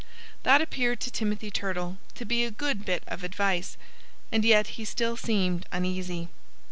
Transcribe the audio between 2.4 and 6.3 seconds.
a good bit of advice. And yet he still seemed uneasy.